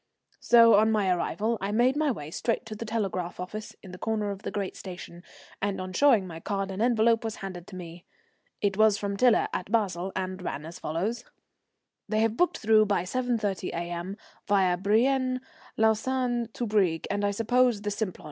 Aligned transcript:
So 0.39 0.73
on 0.73 0.91
my 0.91 1.11
arrival 1.11 1.59
I 1.61 1.71
made 1.71 1.95
my 1.95 2.09
way 2.09 2.31
straight 2.31 2.65
to 2.65 2.73
the 2.75 2.85
telegraph 2.87 3.39
office 3.39 3.75
in 3.83 3.91
the 3.91 3.99
corner 3.99 4.31
of 4.31 4.41
the 4.41 4.49
great 4.49 4.75
station, 4.75 5.21
and 5.61 5.79
on 5.79 5.93
showing 5.93 6.25
my 6.25 6.39
card 6.39 6.71
an 6.71 6.81
envelope 6.81 7.23
was 7.23 7.35
handed 7.35 7.67
to 7.67 7.75
me. 7.75 8.05
It 8.61 8.77
was 8.77 8.97
from 8.97 9.15
Tiler 9.15 9.47
at 9.53 9.71
Basle, 9.71 10.11
and 10.15 10.41
ran 10.41 10.65
as 10.65 10.79
follows: 10.79 11.23
"They 12.09 12.21
have 12.21 12.35
booked 12.35 12.57
through 12.57 12.87
by 12.87 13.03
7.30 13.03 13.69
A.M., 13.73 14.17
via 14.47 14.75
Brienne, 14.75 15.39
Lausanne 15.77 16.49
to 16.53 16.65
Brieg, 16.65 17.05
and 17.11 17.23
I 17.23 17.29
suppose 17.29 17.83
the 17.83 17.91
Simplon. 17.91 18.19